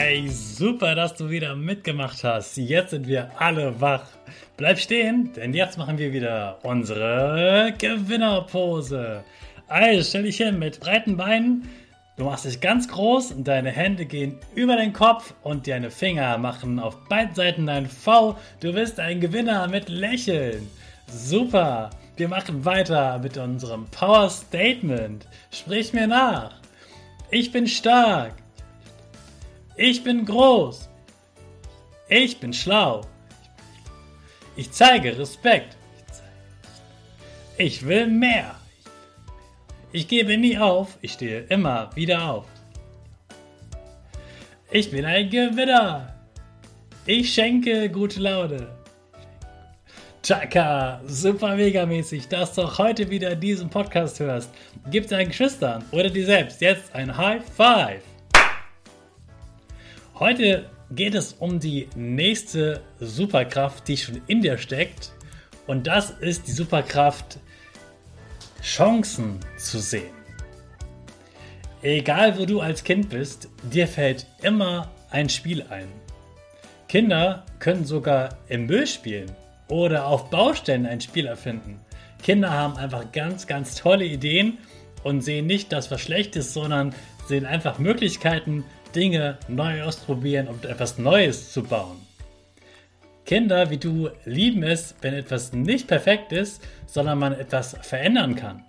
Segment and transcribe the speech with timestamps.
[0.00, 2.56] Hey, super, dass du wieder mitgemacht hast.
[2.56, 4.04] Jetzt sind wir alle wach.
[4.56, 9.24] Bleib stehen, denn jetzt machen wir wieder unsere Gewinnerpose.
[9.66, 11.68] Also stell dich hin mit breiten Beinen.
[12.16, 16.38] Du machst dich ganz groß und deine Hände gehen über den Kopf und deine Finger
[16.38, 18.38] machen auf beiden Seiten ein V.
[18.60, 20.68] Du bist ein Gewinner mit Lächeln.
[21.08, 21.90] Super.
[22.16, 25.26] Wir machen weiter mit unserem Power Statement.
[25.50, 26.52] Sprich mir nach.
[27.32, 28.34] Ich bin stark.
[29.80, 30.88] Ich bin groß.
[32.08, 33.02] Ich bin schlau.
[34.56, 35.76] Ich zeige Respekt.
[37.56, 38.56] Ich will mehr.
[39.92, 40.98] Ich gebe nie auf.
[41.00, 42.46] Ich stehe immer wieder auf.
[44.72, 46.12] Ich bin ein Gewinner.
[47.06, 48.66] Ich schenke gute Laune.
[50.24, 54.50] Chaka, super mega mäßig, dass du heute wieder diesen Podcast hörst.
[54.90, 58.02] Gib deinen Geschwistern oder dir selbst jetzt ein High Five.
[60.20, 65.12] Heute geht es um die nächste Superkraft, die schon in dir steckt.
[65.68, 67.38] Und das ist die Superkraft,
[68.60, 70.10] Chancen zu sehen.
[71.82, 75.86] Egal wo du als Kind bist, dir fällt immer ein Spiel ein.
[76.88, 79.30] Kinder können sogar im Müll spielen
[79.68, 81.78] oder auf Baustellen ein Spiel erfinden.
[82.24, 84.58] Kinder haben einfach ganz, ganz tolle Ideen
[85.04, 86.92] und sehen nicht das, was schlecht ist, sondern
[87.28, 91.98] sehen einfach Möglichkeiten, Dinge neu ausprobieren und etwas Neues zu bauen.
[93.24, 98.64] Kinder wie du lieben es, wenn etwas nicht perfekt ist, sondern man etwas verändern kann.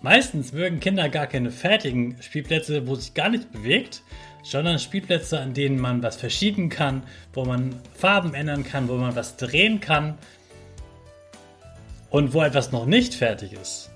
[0.00, 4.02] Meistens mögen Kinder gar keine fertigen Spielplätze, wo sich gar nichts bewegt,
[4.42, 9.14] sondern Spielplätze, an denen man was verschieben kann, wo man Farben ändern kann, wo man
[9.14, 10.18] was drehen kann
[12.10, 13.92] und wo etwas noch nicht fertig ist.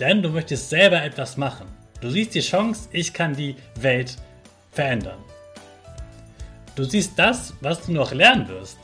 [0.00, 1.75] Denn du möchtest selber etwas machen.
[2.00, 4.16] Du siehst die Chance, ich kann die Welt
[4.70, 5.18] verändern.
[6.74, 8.78] Du siehst das, was du noch lernen wirst.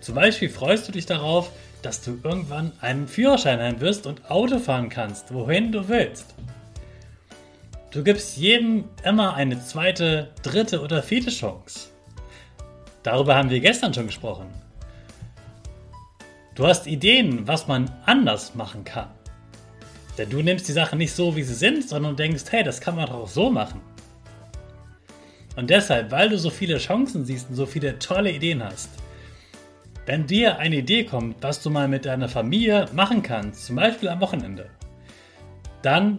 [0.00, 1.50] Zum Beispiel freust du dich darauf,
[1.82, 6.34] dass du irgendwann einen Führerschein haben wirst und Auto fahren kannst, wohin du willst.
[7.90, 11.88] Du gibst jedem immer eine zweite, dritte oder vierte Chance.
[13.02, 14.46] Darüber haben wir gestern schon gesprochen.
[16.54, 19.08] Du hast Ideen, was man anders machen kann.
[20.20, 22.94] Denn du nimmst die Sachen nicht so, wie sie sind, sondern denkst, hey, das kann
[22.94, 23.80] man doch auch so machen.
[25.56, 28.90] Und deshalb, weil du so viele Chancen siehst und so viele tolle Ideen hast,
[30.04, 34.10] wenn dir eine Idee kommt, was du mal mit deiner Familie machen kannst, zum Beispiel
[34.10, 34.68] am Wochenende,
[35.80, 36.18] dann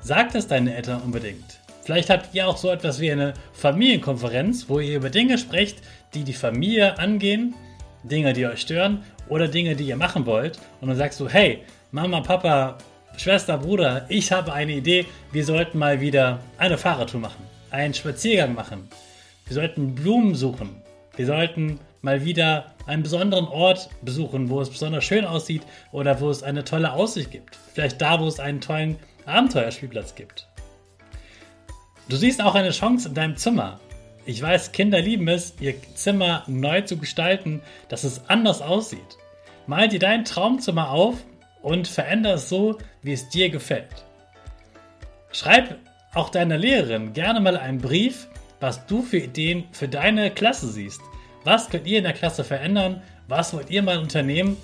[0.00, 1.60] sag das deinen Eltern unbedingt.
[1.84, 5.82] Vielleicht habt ihr auch so etwas wie eine Familienkonferenz, wo ihr über Dinge sprecht,
[6.14, 7.54] die die Familie angehen,
[8.02, 10.58] Dinge, die euch stören oder Dinge, die ihr machen wollt.
[10.80, 12.76] Und dann sagst du, hey, Mama, Papa,
[13.16, 15.06] Schwester, Bruder, ich habe eine Idee.
[15.32, 18.88] Wir sollten mal wieder eine Fahrradtour machen, einen Spaziergang machen.
[19.46, 20.82] Wir sollten Blumen suchen.
[21.16, 26.28] Wir sollten mal wieder einen besonderen Ort besuchen, wo es besonders schön aussieht oder wo
[26.28, 27.58] es eine tolle Aussicht gibt.
[27.72, 30.46] Vielleicht da, wo es einen tollen Abenteuerspielplatz gibt.
[32.08, 33.80] Du siehst auch eine Chance in deinem Zimmer.
[34.26, 39.16] Ich weiß, Kinder lieben es, ihr Zimmer neu zu gestalten, dass es anders aussieht.
[39.66, 41.16] Mal dir dein Traumzimmer auf
[41.66, 44.04] und veränder es so, wie es dir gefällt.
[45.32, 45.74] Schreib
[46.14, 48.28] auch deiner Lehrerin gerne mal einen Brief,
[48.60, 51.00] was du für Ideen für deine Klasse siehst.
[51.42, 53.02] Was könnt ihr in der Klasse verändern?
[53.26, 54.56] Was wollt ihr mal unternehmen?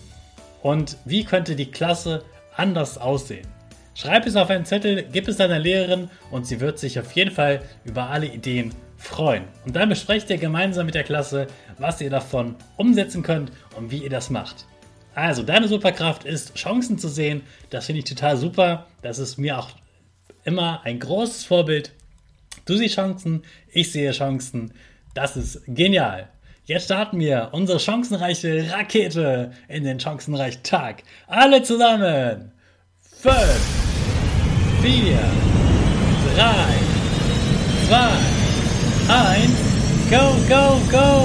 [0.62, 2.24] Und wie könnte die Klasse
[2.56, 3.48] anders aussehen?
[3.96, 7.32] Schreib es auf einen Zettel, gib es deiner Lehrerin und sie wird sich auf jeden
[7.32, 9.42] Fall über alle Ideen freuen.
[9.66, 14.04] Und dann besprecht ihr gemeinsam mit der Klasse, was ihr davon umsetzen könnt und wie
[14.04, 14.66] ihr das macht.
[15.14, 17.42] Also, deine Superkraft ist, Chancen zu sehen.
[17.70, 18.86] Das finde ich total super.
[19.02, 19.70] Das ist mir auch
[20.44, 21.92] immer ein großes Vorbild.
[22.64, 23.42] Du siehst Chancen,
[23.72, 24.72] ich sehe Chancen.
[25.14, 26.28] Das ist genial.
[26.64, 31.02] Jetzt starten wir unsere chancenreiche Rakete in den chancenreichen Tag.
[31.26, 32.52] Alle zusammen.
[33.20, 33.34] 5,
[34.80, 35.18] 4,
[36.36, 36.54] 3,
[37.88, 37.98] 2,
[39.08, 39.50] 1,
[40.10, 41.21] go, go, go!